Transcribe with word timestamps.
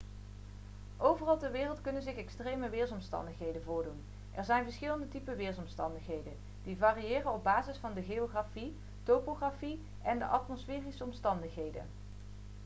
overal 0.97 1.37
ter 1.39 1.51
wereld 1.51 1.81
kunnen 1.81 2.01
zich 2.01 2.15
extreme 2.15 2.69
weersomstandigheden 2.69 3.63
voordoen 3.63 4.03
er 4.33 4.43
zijn 4.43 4.63
verschillende 4.63 5.07
typen 5.09 5.35
weersomstandigheden 5.35 6.37
die 6.63 6.77
variëren 6.77 7.33
op 7.33 7.43
basis 7.43 7.77
van 7.77 7.93
de 7.93 8.01
geografie 8.03 8.75
topografie 9.03 9.81
en 10.03 10.19
de 10.19 10.25
atmosferische 10.25 11.03
omstandigheden 11.03 11.85